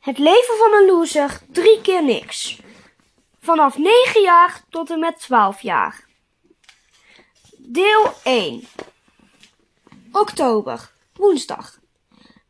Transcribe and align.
Het 0.00 0.18
leven 0.18 0.56
van 0.56 0.72
een 0.72 0.86
loser, 0.86 1.40
drie 1.52 1.80
keer 1.80 2.04
niks. 2.04 2.58
Vanaf 3.40 3.78
9 3.78 4.22
jaar 4.22 4.64
tot 4.70 4.90
en 4.90 4.98
met 4.98 5.18
12 5.18 5.60
jaar. 5.60 6.06
Deel 7.56 8.12
1. 8.22 8.68
Oktober, 10.12 10.90
woensdag. 11.14 11.78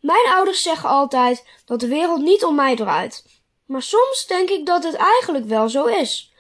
Mijn 0.01 0.27
ouders 0.27 0.63
zeggen 0.63 0.89
altijd 0.89 1.45
dat 1.65 1.81
de 1.81 1.89
wereld 1.89 2.21
niet 2.21 2.45
om 2.45 2.55
mij 2.55 2.76
draait. 2.76 3.24
Maar 3.67 3.82
soms 3.82 4.26
denk 4.26 4.48
ik 4.48 4.67
dat 4.67 4.85
het 4.85 4.94
eigenlijk 4.94 5.44
wel 5.44 5.69
zo 5.69 5.85
is. 5.85 6.32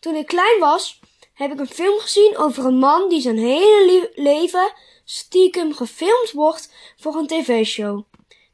Toen 0.00 0.14
ik 0.14 0.26
klein 0.26 0.60
was, 0.60 1.00
heb 1.34 1.52
ik 1.52 1.58
een 1.60 1.68
film 1.68 1.98
gezien 1.98 2.36
over 2.36 2.64
een 2.64 2.78
man 2.78 3.08
die 3.08 3.20
zijn 3.20 3.38
hele 3.38 4.10
leven 4.14 4.72
stiekem 5.04 5.74
gefilmd 5.74 6.32
wordt 6.32 6.72
voor 6.96 7.14
een 7.14 7.26
tv-show. 7.26 8.04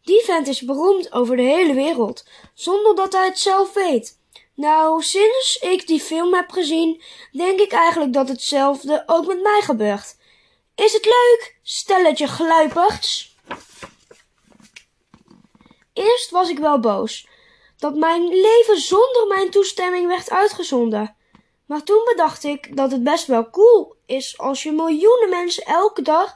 Die 0.03 0.25
vent 0.25 0.47
is 0.47 0.61
beroemd 0.61 1.13
over 1.13 1.37
de 1.37 1.43
hele 1.43 1.75
wereld, 1.75 2.25
zonder 2.55 2.95
dat 2.95 3.13
hij 3.13 3.25
het 3.25 3.39
zelf 3.39 3.73
weet. 3.73 4.19
Nou, 4.55 5.03
sinds 5.03 5.59
ik 5.61 5.87
die 5.87 6.01
film 6.01 6.35
heb 6.35 6.51
gezien, 6.51 7.03
denk 7.33 7.61
ik 7.61 7.73
eigenlijk 7.73 8.13
dat 8.13 8.29
hetzelfde 8.29 9.03
ook 9.07 9.27
met 9.27 9.43
mij 9.43 9.61
gebeurt. 9.63 10.17
Is 10.75 10.93
het 10.93 11.05
leuk, 11.05 11.57
stelletje 11.63 12.27
gluiperds? 12.27 13.37
Eerst 15.93 16.31
was 16.31 16.49
ik 16.49 16.59
wel 16.59 16.81
boos 16.81 17.27
dat 17.79 17.95
mijn 17.95 18.29
leven 18.29 18.81
zonder 18.81 19.27
mijn 19.29 19.51
toestemming 19.51 20.07
werd 20.07 20.31
uitgezonden. 20.31 21.17
Maar 21.67 21.83
toen 21.83 22.03
bedacht 22.05 22.45
ik 22.45 22.77
dat 22.77 22.91
het 22.91 23.05
best 23.05 23.27
wel 23.27 23.51
cool 23.51 23.97
is 24.07 24.39
als 24.39 24.63
je 24.63 24.73
miljoenen 24.73 25.29
mensen 25.29 25.65
elke 25.65 26.03
dag 26.03 26.35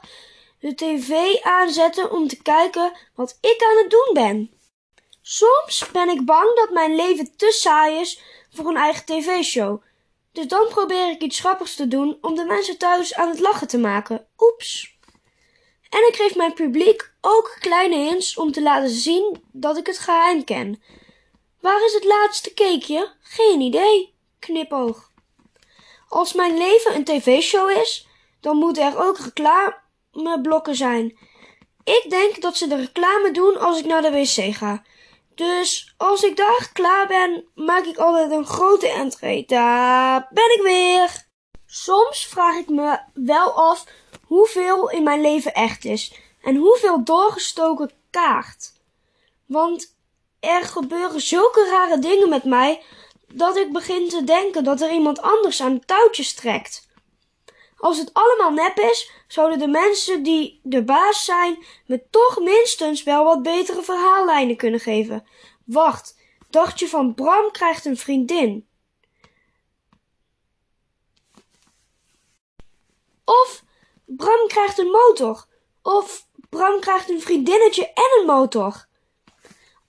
de 0.59 0.75
tv 0.75 1.41
aanzetten 1.41 2.11
om 2.11 2.27
te 2.27 2.41
kijken 2.41 2.97
wat 3.15 3.37
ik 3.41 3.63
aan 3.69 3.77
het 3.77 3.89
doen 3.89 4.09
ben. 4.13 4.51
Soms 5.21 5.91
ben 5.91 6.09
ik 6.09 6.25
bang 6.25 6.55
dat 6.55 6.69
mijn 6.69 6.95
leven 6.95 7.37
te 7.37 7.51
saai 7.51 7.99
is 7.99 8.21
voor 8.49 8.65
een 8.65 8.77
eigen 8.77 9.05
tv-show. 9.05 9.81
Dus 10.31 10.47
dan 10.47 10.67
probeer 10.67 11.09
ik 11.09 11.21
iets 11.21 11.39
grappigs 11.39 11.75
te 11.75 11.87
doen 11.87 12.17
om 12.21 12.35
de 12.35 12.45
mensen 12.45 12.77
thuis 12.77 13.15
aan 13.15 13.29
het 13.29 13.39
lachen 13.39 13.67
te 13.67 13.77
maken. 13.77 14.27
Oeps. 14.37 14.97
En 15.89 16.07
ik 16.07 16.15
geef 16.15 16.35
mijn 16.35 16.53
publiek 16.53 17.11
ook 17.21 17.55
kleine 17.59 17.95
hints 17.95 18.37
om 18.37 18.51
te 18.51 18.61
laten 18.61 18.89
zien 18.89 19.43
dat 19.51 19.77
ik 19.77 19.85
het 19.85 19.97
geheim 19.97 20.43
ken. 20.43 20.83
Waar 21.59 21.85
is 21.85 21.93
het 21.93 22.03
laatste 22.03 22.53
cakeje? 22.53 23.13
Geen 23.21 23.61
idee. 23.61 24.15
Knipoog. 24.39 25.11
Als 26.07 26.33
mijn 26.33 26.57
leven 26.57 26.95
een 26.95 27.03
tv-show 27.03 27.69
is, 27.69 28.07
dan 28.41 28.57
moeten 28.57 28.83
er 28.83 29.03
ook 29.03 29.17
reclameblokken 30.17 30.75
zijn. 30.75 31.17
Ik 31.83 32.05
denk 32.09 32.41
dat 32.41 32.57
ze 32.57 32.67
de 32.67 32.75
reclame 32.75 33.31
doen 33.31 33.59
als 33.59 33.79
ik 33.79 33.85
naar 33.85 34.01
de 34.01 34.11
wc 34.11 34.55
ga. 34.55 34.83
Dus 35.35 35.93
als 35.97 36.23
ik 36.23 36.37
daar 36.37 36.69
klaar 36.73 37.07
ben, 37.07 37.45
maak 37.55 37.85
ik 37.85 37.97
altijd 37.97 38.31
een 38.31 38.45
grote 38.45 38.87
entree. 38.87 39.45
Daar 39.45 40.27
ben 40.29 40.53
ik 40.53 40.61
weer. 40.63 41.25
Soms 41.65 42.25
vraag 42.25 42.55
ik 42.55 42.69
me 42.69 42.99
wel 43.13 43.51
af 43.51 43.85
hoeveel 44.25 44.89
in 44.89 45.03
mijn 45.03 45.21
leven 45.21 45.53
echt 45.53 45.85
is 45.85 46.13
en 46.41 46.55
hoeveel 46.55 47.03
doorgestoken 47.03 47.91
kaart. 48.09 48.73
Want 49.45 49.95
er 50.39 50.63
gebeuren 50.63 51.21
zulke 51.21 51.67
rare 51.69 51.99
dingen 51.99 52.29
met 52.29 52.43
mij 52.43 52.81
dat 53.33 53.57
ik 53.57 53.71
begin 53.71 54.09
te 54.09 54.23
denken 54.23 54.63
dat 54.63 54.81
er 54.81 54.91
iemand 54.91 55.21
anders 55.21 55.61
aan 55.61 55.85
touwtjes 55.85 56.33
trekt. 56.33 56.86
Als 57.77 57.97
het 57.97 58.13
allemaal 58.13 58.51
nep 58.51 58.77
is, 58.77 59.11
zouden 59.27 59.59
de 59.59 59.67
mensen 59.67 60.23
die 60.23 60.59
de 60.63 60.83
baas 60.83 61.25
zijn 61.25 61.65
me 61.85 62.09
toch 62.09 62.39
minstens 62.39 63.03
wel 63.03 63.23
wat 63.23 63.43
betere 63.43 63.81
verhaallijnen 63.81 64.57
kunnen 64.57 64.79
geven. 64.79 65.27
Wacht, 65.65 66.19
dacht 66.49 66.79
je 66.79 66.87
van 66.87 67.13
Bram 67.13 67.51
krijgt 67.51 67.85
een 67.85 67.97
vriendin? 67.97 68.67
Of 73.25 73.63
Bram 74.05 74.47
krijgt 74.47 74.77
een 74.77 74.91
motor. 74.91 75.45
Of 75.81 76.27
Bram 76.49 76.79
krijgt 76.79 77.09
een 77.09 77.21
vriendinnetje 77.21 77.93
en 77.93 78.19
een 78.19 78.25
motor. 78.25 78.85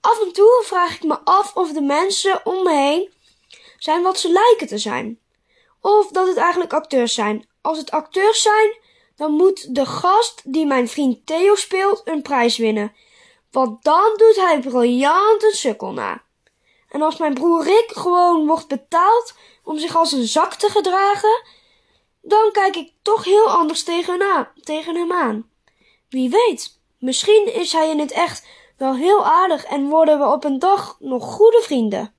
Af 0.01 0.21
en 0.21 0.33
toe 0.33 0.63
vraag 0.65 0.95
ik 0.95 1.03
me 1.03 1.19
af 1.23 1.55
of 1.55 1.71
de 1.71 1.81
mensen 1.81 2.45
om 2.45 2.63
me 2.63 2.73
heen 2.73 3.13
zijn 3.77 4.03
wat 4.03 4.19
ze 4.19 4.31
lijken 4.31 4.67
te 4.67 4.77
zijn. 4.77 5.19
Of 5.81 6.07
dat 6.07 6.27
het 6.27 6.37
eigenlijk 6.37 6.73
acteurs 6.73 7.13
zijn. 7.13 7.48
Als 7.61 7.77
het 7.77 7.91
acteurs 7.91 8.41
zijn, 8.41 8.77
dan 9.15 9.31
moet 9.31 9.75
de 9.75 9.85
gast 9.85 10.41
die 10.53 10.65
mijn 10.65 10.87
vriend 10.87 11.25
Theo 11.25 11.55
speelt 11.55 12.01
een 12.03 12.21
prijs 12.21 12.57
winnen. 12.57 12.95
Want 13.51 13.83
dan 13.83 14.13
doet 14.15 14.35
hij 14.35 14.59
briljant 14.59 15.43
een 15.43 15.55
sukkel 15.55 15.91
na. 15.91 16.21
En 16.89 17.01
als 17.01 17.17
mijn 17.17 17.33
broer 17.33 17.63
Rick 17.63 17.91
gewoon 17.91 18.47
wordt 18.47 18.67
betaald 18.67 19.33
om 19.63 19.77
zich 19.77 19.95
als 19.95 20.11
een 20.11 20.27
zak 20.27 20.53
te 20.53 20.69
gedragen, 20.69 21.43
dan 22.21 22.51
kijk 22.51 22.75
ik 22.75 22.93
toch 23.01 23.23
heel 23.23 23.49
anders 23.49 23.83
tegen. 23.83 24.47
Tegen 24.63 24.95
hem 24.95 25.13
aan. 25.13 25.49
Wie 26.09 26.29
weet, 26.29 26.79
misschien 26.99 27.53
is 27.53 27.71
hij 27.71 27.89
in 27.89 27.99
het 27.99 28.11
echt 28.11 28.47
wel 28.77 28.95
heel 28.95 29.25
aardig 29.25 29.63
en 29.63 29.89
worden 29.89 30.19
we 30.19 30.25
op 30.25 30.43
een 30.43 30.59
dag 30.59 30.95
nog 30.99 31.23
goede 31.23 31.61
vrienden. 31.61 32.13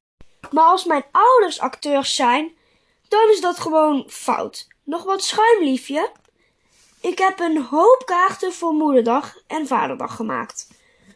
Maar 0.51 0.65
als 0.65 0.85
mijn 0.85 1.05
ouders 1.13 1.61
acteurs 1.61 2.15
zijn, 2.15 2.57
dan 3.09 3.31
is 3.31 3.41
dat 3.41 3.61
gewoon 3.61 4.05
fout. 4.09 4.69
Nog 4.91 5.03
wat 5.05 5.25
schuim, 5.25 5.63
liefje? 5.63 6.11
Ik 7.01 7.19
heb 7.19 7.41
een 7.41 7.63
hoop 7.63 8.03
kaarten 8.05 8.53
voor 8.53 8.73
moederdag 8.73 9.37
en 9.47 9.67
vaderdag 9.67 10.17
gemaakt. 10.17 10.69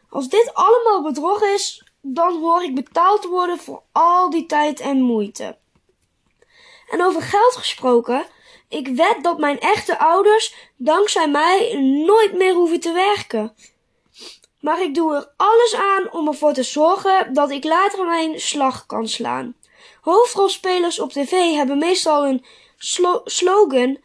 Als 0.09 0.29
dit 0.29 0.55
allemaal 0.55 1.03
bedrog 1.03 1.43
is, 1.43 1.85
dan 2.01 2.41
hoor 2.41 2.63
ik 2.63 2.75
betaald 2.75 3.25
worden 3.25 3.59
voor 3.59 3.83
al 3.93 4.31
die 4.31 4.47
tijd 4.47 4.81
en 4.81 5.01
moeite. 5.01 5.59
En 6.91 7.03
over 7.03 7.23
geld 7.23 7.57
gesproken, 7.57 8.27
ik 8.69 8.89
wed 8.89 9.17
dat 9.23 9.39
mijn 9.39 9.61
echte 9.61 9.99
ouders 9.99 10.55
dankzij 10.77 11.29
mij 11.29 11.75
nooit 12.07 12.35
meer 12.35 12.55
hoeven 12.55 12.81
te 12.81 12.93
werken. 12.93 13.55
Maar 14.61 14.83
ik 14.83 14.95
doe 14.95 15.15
er 15.15 15.33
alles 15.37 15.75
aan 15.75 16.13
om 16.13 16.29
ervoor 16.29 16.53
te 16.53 16.63
zorgen 16.63 17.33
dat 17.33 17.51
ik 17.51 17.65
later 17.65 18.05
mijn 18.05 18.41
slag 18.41 18.87
kan 18.87 19.09
slaan. 19.09 19.57
Hoofdrolspelers 20.01 20.99
op 20.99 21.13
tv 21.13 21.31
hebben 21.55 21.79
meestal 21.79 22.27
een 22.27 22.45
slogan 23.25 23.99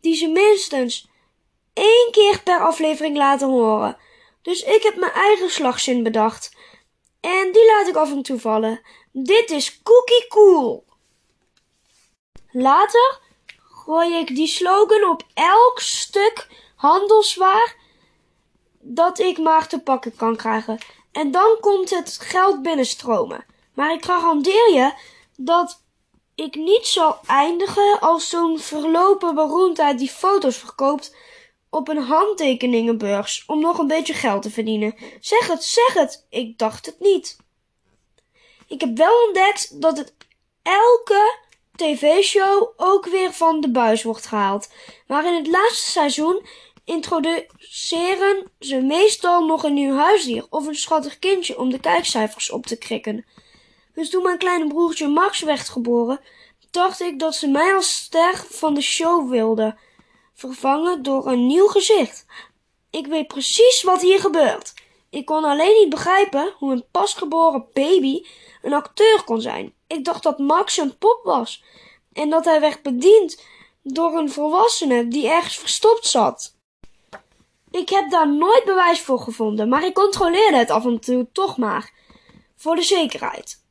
die 0.00 0.14
ze 0.14 0.28
minstens 0.28 1.08
één 1.72 2.08
keer 2.10 2.42
per 2.42 2.60
aflevering 2.60 3.16
laten 3.16 3.48
horen. 3.48 3.96
Dus 4.42 4.62
ik 4.62 4.82
heb 4.82 4.96
mijn 4.96 5.12
eigen 5.12 5.50
slagzin 5.50 6.02
bedacht. 6.02 6.56
En 7.20 7.52
die 7.52 7.66
laat 7.66 7.88
ik 7.88 7.96
af 7.96 8.10
en 8.10 8.22
toe 8.22 8.40
vallen. 8.40 8.80
Dit 9.12 9.50
is 9.50 9.82
cookie 9.82 10.26
cool. 10.28 10.84
Later 12.50 13.20
gooi 13.56 14.14
ik 14.14 14.34
die 14.34 14.46
slogan 14.46 15.08
op 15.08 15.22
elk 15.34 15.80
stuk 15.80 16.48
handelswaar 16.76 17.76
dat 18.80 19.18
ik 19.18 19.38
maar 19.38 19.68
te 19.68 19.80
pakken 19.80 20.16
kan 20.16 20.36
krijgen. 20.36 20.78
En 21.12 21.30
dan 21.30 21.56
komt 21.60 21.90
het 21.90 22.18
geld 22.20 22.62
binnenstromen. 22.62 23.44
Maar 23.74 23.92
ik 23.92 24.04
garandeer 24.04 24.72
je 24.72 24.92
dat 25.36 25.81
ik 26.34 26.54
niet 26.54 26.86
zal 26.86 27.18
eindigen 27.26 28.00
als 28.00 28.28
zo'n 28.28 28.58
verlopen 28.58 29.34
beroemdheid 29.34 29.98
die 29.98 30.10
foto's 30.10 30.56
verkoopt 30.56 31.14
op 31.70 31.88
een 31.88 32.02
handtekeningenbeurs 32.02 33.44
om 33.46 33.60
nog 33.60 33.78
een 33.78 33.86
beetje 33.86 34.14
geld 34.14 34.42
te 34.42 34.50
verdienen. 34.50 34.94
Zeg 35.20 35.46
het, 35.46 35.64
zeg 35.64 35.94
het. 35.94 36.26
Ik 36.30 36.58
dacht 36.58 36.86
het 36.86 37.00
niet. 37.00 37.36
Ik 38.66 38.80
heb 38.80 38.96
wel 38.96 39.24
ontdekt 39.26 39.80
dat 39.80 39.98
het 39.98 40.14
elke 40.62 41.38
tv-show 41.76 42.72
ook 42.76 43.06
weer 43.06 43.32
van 43.32 43.60
de 43.60 43.70
buis 43.70 44.02
wordt 44.02 44.26
gehaald. 44.26 44.68
Maar 45.06 45.26
in 45.26 45.34
het 45.34 45.46
laatste 45.46 45.90
seizoen 45.90 46.46
introduceren 46.84 48.50
ze 48.58 48.80
meestal 48.80 49.46
nog 49.46 49.62
een 49.62 49.74
nieuw 49.74 49.96
huisdier 49.96 50.46
of 50.50 50.66
een 50.66 50.74
schattig 50.74 51.18
kindje 51.18 51.58
om 51.58 51.70
de 51.70 51.80
kijkcijfers 51.80 52.50
op 52.50 52.66
te 52.66 52.78
krikken. 52.78 53.24
Dus 53.94 54.10
toen 54.10 54.22
mijn 54.22 54.38
kleine 54.38 54.66
broertje 54.66 55.08
Max 55.08 55.40
werd 55.40 55.68
geboren, 55.68 56.20
dacht 56.70 57.00
ik 57.00 57.18
dat 57.18 57.34
ze 57.34 57.48
mij 57.48 57.74
als 57.74 57.94
ster 57.94 58.44
van 58.48 58.74
de 58.74 58.80
show 58.80 59.30
wilden 59.30 59.78
vervangen 60.34 61.02
door 61.02 61.26
een 61.26 61.46
nieuw 61.46 61.66
gezicht. 61.66 62.26
Ik 62.90 63.06
weet 63.06 63.26
precies 63.26 63.82
wat 63.82 64.02
hier 64.02 64.20
gebeurt. 64.20 64.74
Ik 65.10 65.24
kon 65.24 65.44
alleen 65.44 65.78
niet 65.80 65.88
begrijpen 65.88 66.54
hoe 66.58 66.72
een 66.72 66.84
pasgeboren 66.90 67.66
baby 67.72 68.26
een 68.62 68.72
acteur 68.72 69.22
kon 69.24 69.40
zijn. 69.40 69.74
Ik 69.86 70.04
dacht 70.04 70.22
dat 70.22 70.38
Max 70.38 70.76
een 70.76 70.98
pop 70.98 71.20
was 71.22 71.64
en 72.12 72.30
dat 72.30 72.44
hij 72.44 72.60
werd 72.60 72.82
bediend 72.82 73.42
door 73.82 74.12
een 74.12 74.30
volwassene 74.30 75.08
die 75.08 75.28
ergens 75.28 75.58
verstopt 75.58 76.06
zat. 76.06 76.56
Ik 77.70 77.88
heb 77.88 78.10
daar 78.10 78.32
nooit 78.32 78.64
bewijs 78.64 79.00
voor 79.00 79.18
gevonden, 79.18 79.68
maar 79.68 79.84
ik 79.84 79.94
controleerde 79.94 80.56
het 80.56 80.70
af 80.70 80.84
en 80.84 81.00
toe 81.00 81.28
toch 81.32 81.56
maar, 81.56 81.92
voor 82.56 82.76
de 82.76 82.82
zekerheid. 82.82 83.61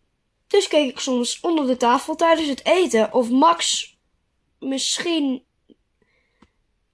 Dus 0.52 0.68
keek 0.68 0.90
ik 0.90 1.00
soms 1.00 1.40
onder 1.40 1.68
de 1.68 1.78
tafel 1.78 2.16
tijdens 2.16 2.48
het 2.48 2.66
eten 2.66 3.14
of 3.14 3.30
Max 3.30 3.90
misschien 4.60 5.46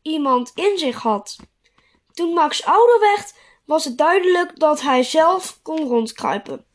iemand 0.01 0.51
in 0.55 0.77
zich 0.77 1.01
had. 1.01 1.35
Toen 2.13 2.33
Max 2.33 2.65
ouder 2.65 2.99
werd, 2.99 3.33
was 3.65 3.83
het 3.83 3.97
duidelijk 3.97 4.59
dat 4.59 4.81
hij 4.81 5.03
zelf 5.03 5.59
kon 5.61 5.87
rondkruipen. 5.87 6.65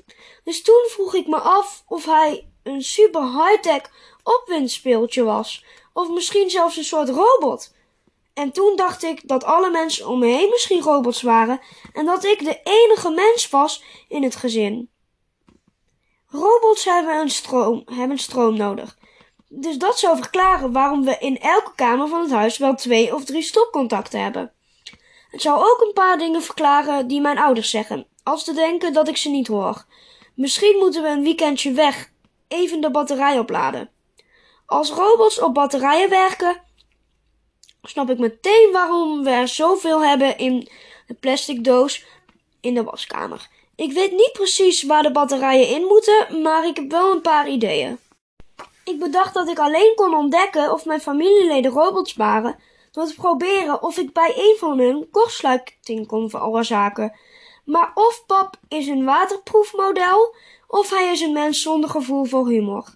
Dus 0.44 0.62
toen 0.62 0.86
vroeg 0.88 1.14
ik 1.14 1.26
me 1.26 1.38
af 1.38 1.82
of 1.86 2.04
hij 2.04 2.48
een 2.62 2.82
super 2.82 3.22
high-tech 3.22 3.90
opwindspeeltje 4.22 5.22
was, 5.22 5.64
of 5.92 6.08
misschien 6.08 6.50
zelfs 6.50 6.76
een 6.76 6.84
soort 6.84 7.08
robot. 7.08 7.74
En 8.34 8.52
toen 8.52 8.76
dacht 8.76 9.02
ik 9.02 9.28
dat 9.28 9.44
alle 9.44 9.70
mensen 9.70 10.08
om 10.08 10.18
me 10.18 10.26
heen 10.26 10.50
misschien 10.50 10.82
robots 10.82 11.22
waren 11.22 11.60
en 11.92 12.06
dat 12.06 12.24
ik 12.24 12.44
de 12.44 12.60
enige 12.62 13.10
mens 13.10 13.48
was 13.48 13.84
in 14.08 14.22
het 14.22 14.36
gezin. 14.36 14.91
Robots 16.32 16.84
hebben, 16.84 17.20
een 17.20 17.30
stroom, 17.30 17.82
hebben 17.84 18.18
stroom 18.18 18.56
nodig. 18.56 18.98
Dus 19.48 19.76
dat 19.76 19.98
zou 19.98 20.16
verklaren 20.16 20.72
waarom 20.72 21.04
we 21.04 21.16
in 21.18 21.40
elke 21.40 21.74
kamer 21.74 22.08
van 22.08 22.20
het 22.20 22.30
huis 22.30 22.58
wel 22.58 22.74
twee 22.74 23.14
of 23.14 23.24
drie 23.24 23.42
stopcontacten 23.42 24.22
hebben. 24.22 24.52
Het 25.30 25.42
zou 25.42 25.60
ook 25.60 25.80
een 25.80 25.92
paar 25.92 26.18
dingen 26.18 26.42
verklaren 26.42 27.06
die 27.06 27.20
mijn 27.20 27.38
ouders 27.38 27.70
zeggen, 27.70 28.06
als 28.22 28.44
te 28.44 28.52
denken 28.52 28.92
dat 28.92 29.08
ik 29.08 29.16
ze 29.16 29.30
niet 29.30 29.46
hoor. 29.46 29.84
Misschien 30.34 30.76
moeten 30.78 31.02
we 31.02 31.08
een 31.08 31.22
weekendje 31.22 31.72
weg, 31.72 32.12
even 32.48 32.80
de 32.80 32.90
batterij 32.90 33.38
opladen. 33.38 33.90
Als 34.66 34.90
robots 34.90 35.40
op 35.40 35.54
batterijen 35.54 36.10
werken, 36.10 36.62
snap 37.82 38.10
ik 38.10 38.18
meteen 38.18 38.70
waarom 38.72 39.24
we 39.24 39.30
er 39.30 39.48
zoveel 39.48 40.04
hebben 40.04 40.38
in 40.38 40.68
de 41.06 41.14
plastic 41.14 41.64
doos 41.64 42.04
in 42.60 42.74
de 42.74 42.84
waskamer. 42.84 43.48
Ik 43.82 43.92
weet 43.92 44.10
niet 44.10 44.32
precies 44.32 44.82
waar 44.82 45.02
de 45.02 45.10
batterijen 45.10 45.68
in 45.68 45.82
moeten, 45.82 46.42
maar 46.42 46.66
ik 46.66 46.76
heb 46.76 46.90
wel 46.90 47.12
een 47.12 47.20
paar 47.20 47.48
ideeën. 47.48 47.98
Ik 48.84 48.98
bedacht 48.98 49.34
dat 49.34 49.48
ik 49.48 49.58
alleen 49.58 49.92
kon 49.94 50.14
ontdekken 50.14 50.72
of 50.72 50.84
mijn 50.84 51.00
familieleden 51.00 51.70
robots 51.70 52.14
waren 52.14 52.56
door 52.92 53.06
te 53.06 53.14
proberen 53.14 53.82
of 53.82 53.98
ik 53.98 54.12
bij 54.12 54.32
een 54.36 54.56
van 54.58 54.78
hun 54.78 55.08
kortsluiting 55.10 56.06
kon 56.06 56.30
veroorzaken. 56.30 57.16
Maar 57.64 57.90
of 57.94 58.24
pap 58.26 58.56
is 58.68 58.86
een 58.86 59.04
waterproefmodel 59.04 60.34
of 60.68 60.90
hij 60.90 61.12
is 61.12 61.20
een 61.20 61.32
mens 61.32 61.62
zonder 61.62 61.90
gevoel 61.90 62.24
voor 62.24 62.48
humor. 62.48 62.94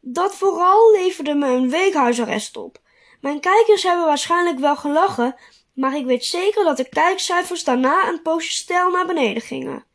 Dat 0.00 0.34
vooral 0.34 0.92
leverde 0.92 1.34
me 1.34 1.46
een 1.46 1.70
week 1.70 1.94
huisarrest 1.94 2.56
op. 2.56 2.78
Mijn 3.20 3.40
kijkers 3.40 3.82
hebben 3.82 4.06
waarschijnlijk 4.06 4.58
wel 4.58 4.76
gelachen, 4.76 5.36
maar 5.74 5.96
ik 5.96 6.06
weet 6.06 6.24
zeker 6.24 6.64
dat 6.64 6.76
de 6.76 6.88
kijkcijfers 6.88 7.64
daarna 7.64 8.08
een 8.08 8.22
poosje 8.22 8.52
stijl 8.52 8.90
naar 8.90 9.06
beneden 9.06 9.42
gingen. 9.42 9.87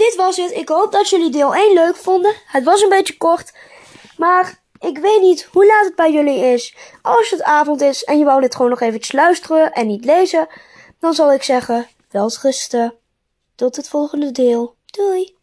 Dit 0.00 0.14
was 0.16 0.36
het. 0.36 0.52
Ik 0.52 0.68
hoop 0.68 0.92
dat 0.92 1.08
jullie 1.08 1.30
deel 1.30 1.54
1 1.54 1.74
leuk 1.74 1.96
vonden. 1.96 2.34
Het 2.46 2.64
was 2.64 2.82
een 2.82 2.88
beetje 2.88 3.16
kort, 3.16 3.52
maar 4.16 4.62
ik 4.78 4.98
weet 4.98 5.20
niet 5.20 5.48
hoe 5.52 5.66
laat 5.66 5.84
het 5.84 5.94
bij 5.94 6.12
jullie 6.12 6.38
is. 6.38 6.74
Als 7.02 7.30
het 7.30 7.42
avond 7.42 7.80
is 7.80 8.04
en 8.04 8.18
je 8.18 8.24
wou 8.24 8.40
dit 8.40 8.54
gewoon 8.54 8.70
nog 8.70 8.80
eventjes 8.80 9.12
luisteren 9.12 9.72
en 9.72 9.86
niet 9.86 10.04
lezen, 10.04 10.48
dan 11.00 11.14
zal 11.14 11.32
ik 11.32 11.42
zeggen, 11.42 11.88
wel 12.10 12.30
rusten. 12.42 12.94
Tot 13.54 13.76
het 13.76 13.88
volgende 13.88 14.32
deel. 14.32 14.74
Doei! 14.86 15.39